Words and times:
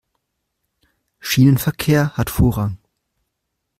Schienenverkehr 1.19 2.17
hat 2.17 2.31
Vorrang. 2.31 2.79